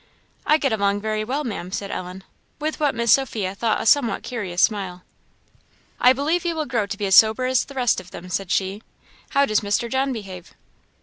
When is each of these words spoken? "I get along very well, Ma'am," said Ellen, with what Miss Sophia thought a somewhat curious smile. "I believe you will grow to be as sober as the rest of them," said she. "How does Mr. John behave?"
"I 0.47 0.57
get 0.57 0.73
along 0.73 1.01
very 1.01 1.23
well, 1.23 1.43
Ma'am," 1.43 1.71
said 1.71 1.91
Ellen, 1.91 2.23
with 2.57 2.79
what 2.79 2.95
Miss 2.95 3.11
Sophia 3.13 3.53
thought 3.53 3.79
a 3.81 3.85
somewhat 3.85 4.23
curious 4.23 4.59
smile. 4.59 5.03
"I 5.99 6.11
believe 6.11 6.43
you 6.43 6.55
will 6.55 6.65
grow 6.65 6.87
to 6.87 6.97
be 6.97 7.05
as 7.05 7.13
sober 7.15 7.45
as 7.45 7.65
the 7.65 7.75
rest 7.75 7.99
of 7.99 8.09
them," 8.09 8.27
said 8.27 8.49
she. 8.49 8.81
"How 9.29 9.45
does 9.45 9.59
Mr. 9.59 9.91
John 9.91 10.11
behave?" 10.11 10.55